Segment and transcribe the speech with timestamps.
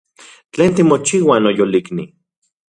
[0.53, 2.03] ¿Tlen timochiua, noyolikni?